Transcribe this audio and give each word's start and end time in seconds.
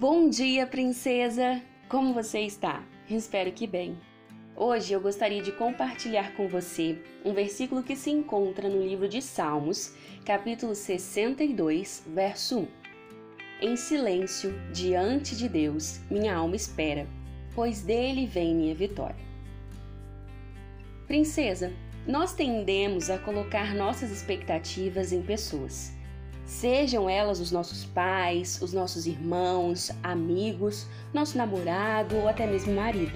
Bom 0.00 0.28
dia, 0.28 0.64
princesa! 0.64 1.60
Como 1.88 2.14
você 2.14 2.38
está? 2.42 2.84
Espero 3.10 3.50
que 3.50 3.66
bem. 3.66 3.98
Hoje 4.54 4.92
eu 4.92 5.00
gostaria 5.00 5.42
de 5.42 5.50
compartilhar 5.50 6.36
com 6.36 6.46
você 6.46 7.02
um 7.24 7.32
versículo 7.32 7.82
que 7.82 7.96
se 7.96 8.08
encontra 8.08 8.68
no 8.68 8.80
livro 8.80 9.08
de 9.08 9.20
Salmos, 9.20 9.92
capítulo 10.24 10.72
62, 10.72 12.04
verso 12.14 12.60
1. 12.60 12.68
Em 13.60 13.74
silêncio, 13.74 14.54
diante 14.72 15.36
de 15.36 15.48
Deus, 15.48 15.98
minha 16.08 16.36
alma 16.36 16.54
espera, 16.54 17.04
pois 17.52 17.82
dele 17.82 18.24
vem 18.24 18.54
minha 18.54 18.76
vitória. 18.76 19.26
Princesa, 21.08 21.72
nós 22.06 22.32
tendemos 22.32 23.10
a 23.10 23.18
colocar 23.18 23.74
nossas 23.74 24.12
expectativas 24.12 25.10
em 25.12 25.22
pessoas. 25.22 25.97
Sejam 26.48 27.10
elas 27.10 27.40
os 27.40 27.52
nossos 27.52 27.84
pais, 27.84 28.58
os 28.62 28.72
nossos 28.72 29.06
irmãos, 29.06 29.92
amigos, 30.02 30.86
nosso 31.12 31.36
namorado 31.36 32.16
ou 32.16 32.26
até 32.26 32.46
mesmo 32.46 32.74
marido. 32.74 33.12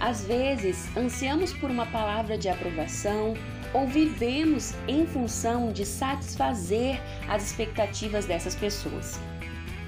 Às 0.00 0.24
vezes, 0.24 0.94
ansiamos 0.96 1.52
por 1.52 1.70
uma 1.70 1.86
palavra 1.86 2.36
de 2.36 2.48
aprovação 2.48 3.34
ou 3.72 3.86
vivemos 3.86 4.74
em 4.88 5.06
função 5.06 5.72
de 5.72 5.86
satisfazer 5.86 7.00
as 7.28 7.44
expectativas 7.44 8.26
dessas 8.26 8.56
pessoas. 8.56 9.20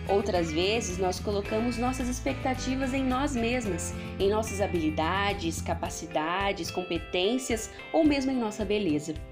Outras 0.09 0.53
vezes, 0.53 0.99
nós 0.99 1.19
colocamos 1.19 1.79
nossas 1.79 2.09
expectativas 2.09 2.95
em 2.95 3.03
nós 3.03 3.35
mesmas, 3.35 3.93
em 4.21 4.31
nossas 4.31 4.61
habilidades, 4.61 5.61
capacidades, 5.61 6.71
competências 6.71 7.71
ou 7.93 8.05
mesmo 8.05 8.31
em 8.31 8.37
nossa 8.37 8.65
beleza. 8.65 9.32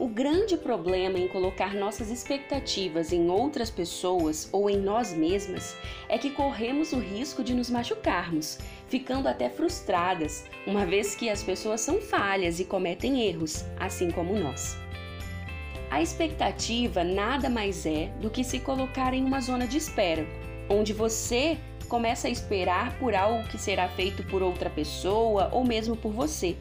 O 0.00 0.08
grande 0.08 0.56
problema 0.56 1.18
em 1.18 1.28
colocar 1.28 1.74
nossas 1.74 2.10
expectativas 2.10 3.12
em 3.12 3.28
outras 3.28 3.70
pessoas 3.70 4.48
ou 4.50 4.70
em 4.70 4.78
nós 4.78 5.12
mesmas 5.12 5.76
é 6.08 6.16
que 6.16 6.30
corremos 6.30 6.94
o 6.94 6.98
risco 6.98 7.44
de 7.44 7.52
nos 7.52 7.68
machucarmos, 7.68 8.58
ficando 8.88 9.28
até 9.28 9.50
frustradas, 9.50 10.46
uma 10.66 10.86
vez 10.86 11.14
que 11.14 11.28
as 11.28 11.42
pessoas 11.42 11.82
são 11.82 12.00
falhas 12.00 12.58
e 12.58 12.64
cometem 12.64 13.20
erros, 13.28 13.62
assim 13.78 14.10
como 14.10 14.38
nós. 14.38 14.74
A 15.90 16.00
expectativa 16.00 17.04
nada 17.04 17.50
mais 17.50 17.84
é 17.84 18.06
do 18.22 18.30
que 18.30 18.42
se 18.42 18.58
colocar 18.58 19.12
em 19.12 19.22
uma 19.22 19.42
zona 19.42 19.66
de 19.66 19.76
espera, 19.76 20.26
onde 20.70 20.94
você 20.94 21.58
começa 21.90 22.26
a 22.26 22.30
esperar 22.30 22.98
por 22.98 23.14
algo 23.14 23.46
que 23.50 23.58
será 23.58 23.86
feito 23.86 24.22
por 24.22 24.42
outra 24.42 24.70
pessoa 24.70 25.50
ou 25.52 25.62
mesmo 25.62 25.94
por 25.94 26.10
você. 26.10 26.56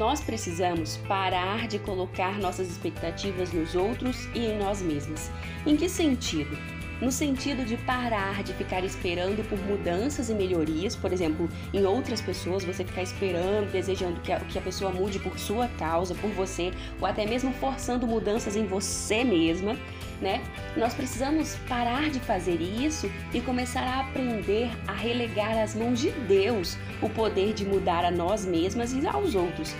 Nós 0.00 0.22
precisamos 0.22 0.96
parar 1.06 1.68
de 1.68 1.78
colocar 1.78 2.38
nossas 2.38 2.70
expectativas 2.70 3.52
nos 3.52 3.74
outros 3.74 4.30
e 4.34 4.46
em 4.46 4.58
nós 4.58 4.80
mesmos. 4.80 5.30
Em 5.66 5.76
que 5.76 5.90
sentido? 5.90 6.56
No 7.02 7.12
sentido 7.12 7.66
de 7.66 7.76
parar 7.76 8.42
de 8.42 8.54
ficar 8.54 8.82
esperando 8.82 9.46
por 9.46 9.58
mudanças 9.58 10.30
e 10.30 10.34
melhorias, 10.34 10.96
por 10.96 11.12
exemplo, 11.12 11.50
em 11.74 11.84
outras 11.84 12.22
pessoas, 12.22 12.64
você 12.64 12.82
ficar 12.82 13.02
esperando, 13.02 13.70
desejando 13.70 14.18
que 14.22 14.32
a, 14.32 14.40
que 14.40 14.58
a 14.58 14.62
pessoa 14.62 14.90
mude 14.90 15.18
por 15.18 15.38
sua 15.38 15.68
causa, 15.78 16.14
por 16.14 16.30
você, 16.30 16.72
ou 16.98 17.06
até 17.06 17.26
mesmo 17.26 17.52
forçando 17.52 18.06
mudanças 18.06 18.56
em 18.56 18.64
você 18.64 19.22
mesma, 19.22 19.76
né? 20.20 20.42
Nós 20.76 20.94
precisamos 20.94 21.56
parar 21.68 22.10
de 22.10 22.20
fazer 22.20 22.60
isso 22.60 23.10
e 23.32 23.40
começar 23.40 23.82
a 23.82 24.00
aprender 24.00 24.70
a 24.86 24.92
relegar 24.92 25.58
às 25.58 25.74
mãos 25.74 25.98
de 25.98 26.10
Deus 26.10 26.76
o 27.00 27.08
poder 27.08 27.54
de 27.54 27.64
mudar 27.64 28.04
a 28.04 28.10
nós 28.10 28.44
mesmas 28.44 28.92
e 28.92 29.06
aos 29.06 29.34
outros. 29.34 29.74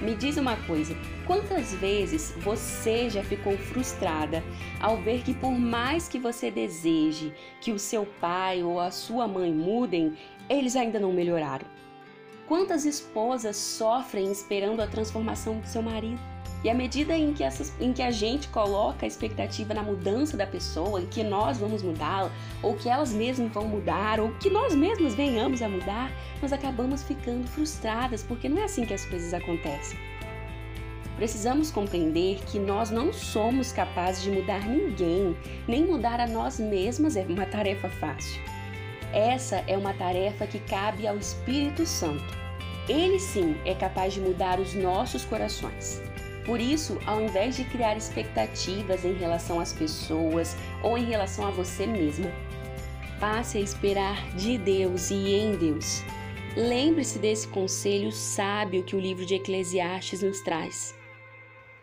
Me 0.00 0.14
diz 0.14 0.38
uma 0.38 0.56
coisa: 0.56 0.96
quantas 1.26 1.74
vezes 1.74 2.34
você 2.38 3.10
já 3.10 3.22
ficou 3.22 3.56
frustrada 3.58 4.42
ao 4.80 4.96
ver 4.96 5.22
que, 5.22 5.34
por 5.34 5.52
mais 5.52 6.08
que 6.08 6.18
você 6.18 6.50
deseje 6.50 7.34
que 7.60 7.70
o 7.70 7.78
seu 7.78 8.06
pai 8.18 8.62
ou 8.62 8.80
a 8.80 8.90
sua 8.90 9.28
mãe 9.28 9.52
mudem, 9.52 10.16
eles 10.48 10.74
ainda 10.74 10.98
não 10.98 11.12
melhoraram? 11.12 11.66
Quantas 12.48 12.84
esposas 12.84 13.56
sofrem 13.56 14.32
esperando 14.32 14.80
a 14.80 14.86
transformação 14.86 15.60
do 15.60 15.66
seu 15.66 15.82
marido? 15.82 16.18
E 16.62 16.68
à 16.68 16.74
medida 16.74 17.16
em 17.16 17.32
que, 17.32 17.42
essas, 17.42 17.72
em 17.80 17.92
que 17.92 18.02
a 18.02 18.10
gente 18.10 18.48
coloca 18.48 19.06
a 19.06 19.08
expectativa 19.08 19.72
na 19.72 19.82
mudança 19.82 20.36
da 20.36 20.46
pessoa, 20.46 21.00
em 21.00 21.06
que 21.06 21.24
nós 21.24 21.56
vamos 21.56 21.82
mudá-la, 21.82 22.30
ou 22.62 22.74
que 22.74 22.88
elas 22.88 23.12
mesmas 23.12 23.50
vão 23.50 23.66
mudar, 23.66 24.20
ou 24.20 24.30
que 24.34 24.50
nós 24.50 24.74
mesmas 24.74 25.14
venhamos 25.14 25.62
a 25.62 25.68
mudar, 25.68 26.12
nós 26.42 26.52
acabamos 26.52 27.02
ficando 27.02 27.46
frustradas, 27.48 28.22
porque 28.22 28.48
não 28.48 28.58
é 28.58 28.64
assim 28.64 28.84
que 28.84 28.92
as 28.92 29.06
coisas 29.06 29.32
acontecem. 29.32 29.98
Precisamos 31.16 31.70
compreender 31.70 32.40
que 32.46 32.58
nós 32.58 32.90
não 32.90 33.12
somos 33.12 33.72
capazes 33.72 34.22
de 34.22 34.30
mudar 34.30 34.66
ninguém, 34.66 35.36
nem 35.66 35.86
mudar 35.86 36.20
a 36.20 36.26
nós 36.26 36.58
mesmas 36.58 37.16
é 37.16 37.22
uma 37.22 37.46
tarefa 37.46 37.88
fácil. 37.88 38.40
Essa 39.12 39.64
é 39.66 39.76
uma 39.76 39.92
tarefa 39.94 40.46
que 40.46 40.58
cabe 40.60 41.06
ao 41.06 41.16
Espírito 41.16 41.84
Santo. 41.84 42.38
Ele 42.88 43.18
sim 43.18 43.56
é 43.64 43.74
capaz 43.74 44.14
de 44.14 44.20
mudar 44.20 44.60
os 44.60 44.74
nossos 44.74 45.24
corações. 45.24 46.00
Por 46.50 46.60
isso, 46.60 46.98
ao 47.06 47.22
invés 47.22 47.54
de 47.54 47.62
criar 47.62 47.96
expectativas 47.96 49.04
em 49.04 49.12
relação 49.12 49.60
às 49.60 49.72
pessoas 49.72 50.56
ou 50.82 50.98
em 50.98 51.04
relação 51.04 51.46
a 51.46 51.50
você 51.52 51.86
mesma, 51.86 52.28
passe 53.20 53.56
a 53.56 53.60
esperar 53.60 54.34
de 54.34 54.58
Deus 54.58 55.12
e 55.12 55.32
em 55.32 55.54
Deus. 55.54 56.02
Lembre-se 56.56 57.20
desse 57.20 57.46
conselho 57.46 58.10
sábio 58.10 58.82
que 58.82 58.96
o 58.96 59.00
livro 59.00 59.24
de 59.24 59.36
Eclesiastes 59.36 60.22
nos 60.22 60.40
traz. 60.40 60.92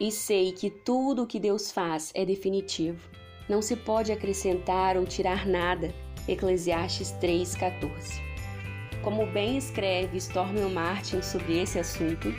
E 0.02 0.12
sei 0.12 0.52
que 0.52 0.70
tudo 0.70 1.24
o 1.24 1.28
que 1.28 1.40
Deus 1.40 1.72
faz 1.72 2.12
é 2.14 2.26
definitivo. 2.26 3.10
Não 3.48 3.62
se 3.62 3.78
pode 3.78 4.12
acrescentar 4.12 4.98
ou 4.98 5.06
tirar 5.06 5.48
nada. 5.48 5.96
Eclesiastes 6.28 7.14
3,14. 7.22 8.22
Como 9.02 9.26
bem 9.28 9.58
escreve 9.58 10.18
Stormy 10.18 10.60
Martin 10.70 11.22
sobre 11.22 11.58
esse 11.58 11.80
assunto, 11.80 12.34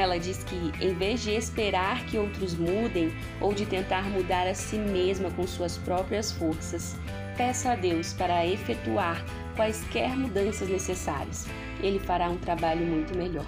ela 0.00 0.18
diz 0.18 0.42
que, 0.44 0.72
em 0.80 0.94
vez 0.94 1.22
de 1.22 1.32
esperar 1.32 2.04
que 2.06 2.16
outros 2.16 2.54
mudem 2.54 3.12
ou 3.40 3.52
de 3.52 3.66
tentar 3.66 4.02
mudar 4.04 4.46
a 4.46 4.54
si 4.54 4.76
mesma 4.76 5.30
com 5.30 5.46
suas 5.46 5.76
próprias 5.78 6.32
forças, 6.32 6.96
peça 7.36 7.72
a 7.72 7.76
Deus 7.76 8.12
para 8.12 8.46
efetuar 8.46 9.24
quaisquer 9.56 10.16
mudanças 10.16 10.68
necessárias. 10.68 11.46
Ele 11.82 11.98
fará 11.98 12.28
um 12.28 12.38
trabalho 12.38 12.86
muito 12.86 13.16
melhor. 13.16 13.46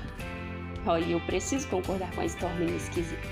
Olha, 0.87 1.05
eu 1.05 1.21
preciso 1.21 1.67
concordar 1.69 2.11
com 2.15 2.21
a 2.21 2.27
Stormy 2.27 2.71
nesse 2.71 2.91
quesito. 2.91 3.29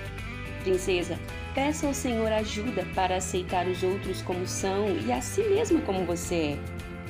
Princesa, 0.62 1.18
peça 1.54 1.86
ao 1.86 1.92
Senhor 1.92 2.32
ajuda 2.32 2.86
para 2.94 3.16
aceitar 3.16 3.66
os 3.66 3.82
outros 3.82 4.22
como 4.22 4.46
são 4.46 4.86
e 5.04 5.12
a 5.12 5.20
si 5.20 5.42
mesma 5.42 5.80
como 5.82 6.06
você 6.06 6.34
é 6.34 6.58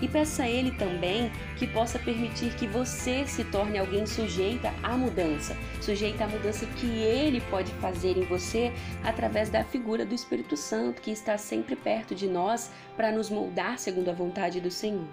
e 0.02 0.08
peça 0.08 0.42
a 0.42 0.50
Ele 0.50 0.72
também 0.72 1.30
que 1.56 1.66
possa 1.66 1.96
permitir 1.96 2.54
que 2.56 2.66
você 2.66 3.24
se 3.24 3.44
torne 3.44 3.78
alguém 3.78 4.04
sujeita 4.04 4.74
à 4.82 4.96
mudança, 4.96 5.56
sujeita 5.80 6.24
à 6.24 6.28
mudança 6.28 6.66
que 6.66 6.86
Ele 6.86 7.40
pode 7.42 7.70
fazer 7.74 8.18
em 8.18 8.24
você 8.24 8.72
através 9.04 9.48
da 9.48 9.62
figura 9.62 10.04
do 10.04 10.14
Espírito 10.14 10.56
Santo 10.56 11.00
que 11.00 11.12
está 11.12 11.38
sempre 11.38 11.76
perto 11.76 12.16
de 12.16 12.26
nós 12.26 12.70
para 12.96 13.12
nos 13.12 13.30
moldar 13.30 13.78
segundo 13.78 14.10
a 14.10 14.12
vontade 14.12 14.60
do 14.60 14.70
Senhor. 14.70 15.06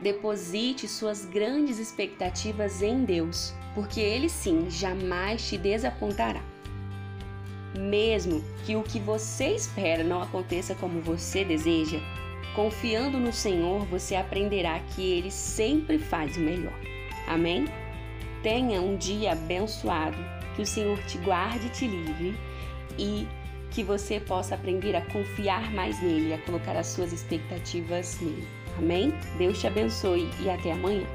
Deposite 0.00 0.88
suas 0.88 1.24
grandes 1.24 1.78
expectativas 1.78 2.82
em 2.82 3.04
Deus, 3.04 3.54
porque 3.74 4.00
Ele 4.00 4.28
sim 4.28 4.68
jamais 4.68 5.48
te 5.48 5.56
desapontará. 5.56 6.42
Mesmo 7.78 8.42
que 8.64 8.74
o 8.74 8.82
que 8.82 8.98
você 8.98 9.54
espera 9.54 10.02
não 10.02 10.20
aconteça 10.20 10.74
como 10.74 11.00
você 11.00 11.44
deseja, 11.44 11.98
Confiando 12.56 13.20
no 13.20 13.34
Senhor, 13.34 13.84
você 13.84 14.16
aprenderá 14.16 14.80
que 14.80 15.02
Ele 15.02 15.30
sempre 15.30 15.98
faz 15.98 16.38
o 16.38 16.40
melhor. 16.40 16.72
Amém? 17.28 17.66
Tenha 18.42 18.80
um 18.80 18.96
dia 18.96 19.32
abençoado, 19.32 20.16
que 20.54 20.62
o 20.62 20.66
Senhor 20.66 20.98
te 21.04 21.18
guarde 21.18 21.66
e 21.66 21.70
te 21.70 21.86
livre 21.86 22.34
e 22.98 23.28
que 23.70 23.82
você 23.82 24.18
possa 24.18 24.54
aprender 24.54 24.96
a 24.96 25.02
confiar 25.02 25.70
mais 25.74 26.02
nele, 26.02 26.32
a 26.32 26.38
colocar 26.38 26.74
as 26.78 26.86
suas 26.86 27.12
expectativas 27.12 28.18
nele. 28.22 28.48
Amém? 28.78 29.12
Deus 29.36 29.60
te 29.60 29.66
abençoe 29.66 30.26
e 30.40 30.48
até 30.48 30.72
amanhã. 30.72 31.06